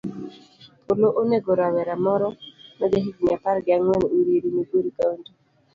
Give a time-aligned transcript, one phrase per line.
[0.87, 5.31] Polo onego rawera maja higni apar gi ang'wen uriri, migori kaunti.